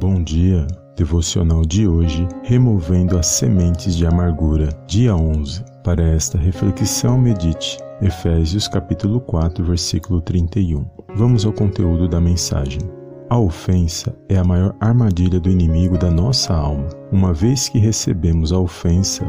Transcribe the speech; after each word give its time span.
Bom 0.00 0.22
dia. 0.22 0.66
Devocional 0.96 1.62
de 1.62 1.86
hoje: 1.86 2.26
Removendo 2.42 3.18
as 3.18 3.26
sementes 3.26 3.94
de 3.94 4.06
amargura, 4.06 4.70
dia 4.86 5.14
11. 5.14 5.62
Para 5.84 6.02
esta 6.02 6.38
reflexão, 6.38 7.18
medite 7.18 7.76
Efésios 8.00 8.66
capítulo 8.66 9.20
4, 9.20 9.62
versículo 9.62 10.20
31. 10.22 10.86
Vamos 11.14 11.44
ao 11.44 11.52
conteúdo 11.52 12.08
da 12.08 12.20
mensagem. 12.20 12.80
A 13.28 13.38
ofensa 13.38 14.14
é 14.28 14.36
a 14.36 14.44
maior 14.44 14.74
armadilha 14.80 15.38
do 15.38 15.50
inimigo 15.50 15.98
da 15.98 16.10
nossa 16.10 16.54
alma. 16.54 16.88
Uma 17.10 17.32
vez 17.32 17.68
que 17.68 17.78
recebemos 17.78 18.50
a 18.50 18.58
ofensa, 18.58 19.28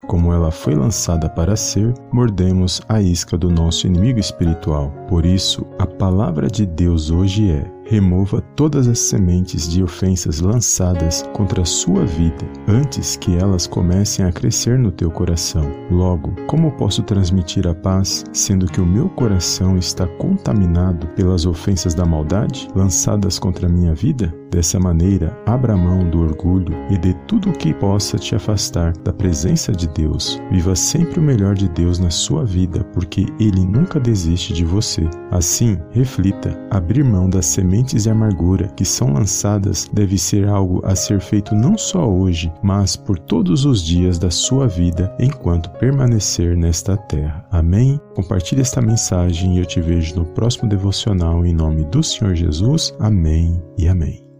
Como 0.07 0.33
ela 0.33 0.51
foi 0.51 0.75
lançada 0.75 1.29
para 1.29 1.55
ser, 1.55 1.93
mordemos 2.11 2.81
a 2.89 3.01
isca 3.01 3.37
do 3.37 3.49
nosso 3.49 3.87
inimigo 3.87 4.19
espiritual. 4.19 4.91
Por 5.07 5.25
isso, 5.25 5.65
a 5.77 5.85
palavra 5.85 6.47
de 6.47 6.65
Deus 6.65 7.09
hoje 7.09 7.51
é: 7.51 7.71
remova 7.91 8.39
todas 8.55 8.87
as 8.87 8.99
sementes 8.99 9.69
de 9.69 9.83
ofensas 9.83 10.39
lançadas 10.39 11.23
contra 11.33 11.63
a 11.63 11.65
sua 11.65 12.05
vida 12.05 12.45
antes 12.65 13.17
que 13.17 13.35
elas 13.35 13.67
comecem 13.67 14.23
a 14.23 14.31
crescer 14.31 14.79
no 14.79 14.93
teu 14.93 15.11
coração. 15.11 15.69
Logo, 15.91 16.33
como 16.47 16.71
posso 16.71 17.03
transmitir 17.03 17.67
a 17.67 17.75
paz 17.75 18.23
sendo 18.31 18.65
que 18.67 18.79
o 18.79 18.85
meu 18.85 19.09
coração 19.09 19.77
está 19.77 20.07
contaminado 20.07 21.05
pelas 21.07 21.45
ofensas 21.45 21.93
da 21.93 22.05
maldade 22.05 22.69
lançadas 22.73 23.37
contra 23.37 23.67
a 23.67 23.69
minha 23.69 23.93
vida? 23.93 24.33
Dessa 24.51 24.77
maneira, 24.77 25.37
abra 25.45 25.77
mão 25.77 26.09
do 26.09 26.19
orgulho 26.19 26.75
e 26.89 26.97
de 26.97 27.13
tudo 27.25 27.49
o 27.49 27.53
que 27.53 27.73
possa 27.73 28.17
te 28.17 28.35
afastar 28.35 28.91
da 28.97 29.13
presença 29.13 29.71
de 29.71 29.87
Deus. 29.87 30.41
Viva 30.51 30.75
sempre 30.75 31.21
o 31.21 31.23
melhor 31.23 31.55
de 31.55 31.69
Deus 31.69 31.99
na 31.99 32.09
sua 32.09 32.43
vida, 32.43 32.83
porque 32.93 33.27
Ele 33.39 33.65
nunca 33.65 33.97
desiste 33.97 34.51
de 34.51 34.65
você. 34.65 35.09
Assim, 35.31 35.77
reflita: 35.91 36.59
abrir 36.69 37.01
mão 37.01 37.29
das 37.29 37.45
sementes 37.45 37.80
de 37.83 38.09
amargura 38.09 38.67
que 38.69 38.85
são 38.85 39.13
lançadas 39.13 39.89
deve 39.91 40.17
ser 40.17 40.47
algo 40.47 40.81
a 40.85 40.95
ser 40.95 41.19
feito 41.19 41.53
não 41.55 41.77
só 41.77 42.07
hoje, 42.07 42.51
mas 42.63 42.95
por 42.95 43.17
todos 43.17 43.65
os 43.65 43.83
dias 43.83 44.17
da 44.17 44.31
sua 44.31 44.67
vida 44.67 45.13
enquanto 45.19 45.69
permanecer 45.71 46.55
nesta 46.55 46.95
terra. 46.95 47.45
Amém? 47.51 47.99
Compartilhe 48.15 48.61
esta 48.61 48.81
mensagem 48.81 49.55
e 49.55 49.59
eu 49.59 49.65
te 49.65 49.81
vejo 49.81 50.15
no 50.15 50.25
próximo 50.25 50.69
devocional 50.69 51.45
em 51.45 51.53
nome 51.53 51.83
do 51.85 52.03
Senhor 52.03 52.35
Jesus. 52.35 52.93
Amém 52.99 53.61
e 53.77 53.87
amém. 53.87 54.30